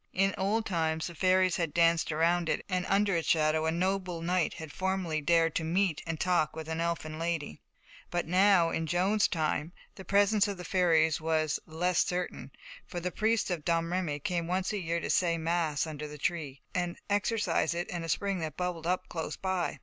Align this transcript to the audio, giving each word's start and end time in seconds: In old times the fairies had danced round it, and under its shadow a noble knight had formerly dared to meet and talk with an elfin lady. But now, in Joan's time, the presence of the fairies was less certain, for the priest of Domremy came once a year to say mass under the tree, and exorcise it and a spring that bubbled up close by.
In 0.13 0.33
old 0.35 0.65
times 0.65 1.05
the 1.05 1.13
fairies 1.13 1.57
had 1.57 1.75
danced 1.75 2.09
round 2.11 2.49
it, 2.49 2.65
and 2.67 2.87
under 2.87 3.15
its 3.15 3.27
shadow 3.27 3.67
a 3.67 3.71
noble 3.71 4.19
knight 4.23 4.55
had 4.55 4.71
formerly 4.71 5.21
dared 5.21 5.53
to 5.57 5.63
meet 5.63 6.01
and 6.07 6.19
talk 6.19 6.55
with 6.55 6.67
an 6.67 6.81
elfin 6.81 7.19
lady. 7.19 7.61
But 8.09 8.25
now, 8.25 8.71
in 8.71 8.87
Joan's 8.87 9.27
time, 9.27 9.73
the 9.93 10.03
presence 10.03 10.47
of 10.47 10.57
the 10.57 10.63
fairies 10.63 11.21
was 11.21 11.59
less 11.67 12.03
certain, 12.03 12.49
for 12.87 12.99
the 12.99 13.11
priest 13.11 13.51
of 13.51 13.63
Domremy 13.63 14.17
came 14.21 14.47
once 14.47 14.73
a 14.73 14.79
year 14.81 14.99
to 14.99 15.09
say 15.11 15.37
mass 15.37 15.85
under 15.85 16.07
the 16.07 16.17
tree, 16.17 16.63
and 16.73 16.97
exorcise 17.07 17.75
it 17.75 17.87
and 17.91 18.03
a 18.03 18.09
spring 18.09 18.39
that 18.39 18.57
bubbled 18.57 18.87
up 18.87 19.07
close 19.07 19.35
by. 19.35 19.77